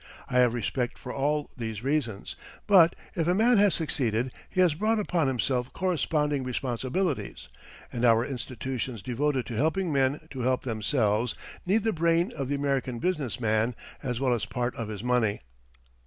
[0.27, 4.73] I have respect for all these reasons, but if a man has succeeded, he has
[4.73, 7.49] brought upon himself corresponding responsibilities,
[7.93, 11.35] and our institutions devoted to helping men to help themselves
[11.67, 15.39] need the brain of the American business man as well as part of his money.